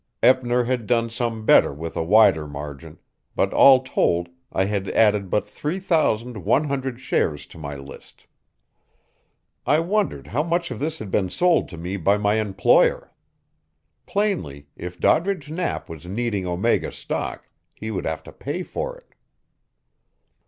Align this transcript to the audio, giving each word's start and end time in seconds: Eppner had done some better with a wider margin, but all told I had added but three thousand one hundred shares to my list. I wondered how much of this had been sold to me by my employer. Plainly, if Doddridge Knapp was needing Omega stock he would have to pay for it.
Eppner 0.23 0.63
had 0.63 0.87
done 0.87 1.11
some 1.11 1.45
better 1.45 1.71
with 1.71 1.95
a 1.95 2.01
wider 2.01 2.47
margin, 2.47 2.97
but 3.35 3.53
all 3.53 3.83
told 3.83 4.29
I 4.51 4.65
had 4.65 4.89
added 4.89 5.29
but 5.29 5.47
three 5.47 5.77
thousand 5.79 6.37
one 6.37 6.63
hundred 6.63 6.99
shares 6.99 7.45
to 7.45 7.59
my 7.59 7.75
list. 7.75 8.25
I 9.63 9.79
wondered 9.79 10.25
how 10.25 10.41
much 10.41 10.71
of 10.71 10.79
this 10.79 10.97
had 10.97 11.11
been 11.11 11.29
sold 11.29 11.69
to 11.69 11.77
me 11.77 11.97
by 11.97 12.17
my 12.17 12.39
employer. 12.41 13.13
Plainly, 14.07 14.65
if 14.75 14.99
Doddridge 14.99 15.51
Knapp 15.51 15.87
was 15.87 16.07
needing 16.07 16.47
Omega 16.47 16.91
stock 16.91 17.47
he 17.75 17.91
would 17.91 18.05
have 18.07 18.23
to 18.23 18.31
pay 18.31 18.63
for 18.63 18.97
it. 18.97 19.13